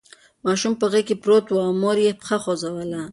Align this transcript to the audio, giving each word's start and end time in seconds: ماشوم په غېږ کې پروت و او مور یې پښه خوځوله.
ماشوم 0.45 0.73
په 0.79 0.85
غېږ 0.91 1.05
کې 1.07 1.15
پروت 1.23 1.45
و 1.49 1.57
او 1.65 1.71
مور 1.81 1.97
یې 2.05 2.11
پښه 2.19 2.37
خوځوله. 2.43 3.03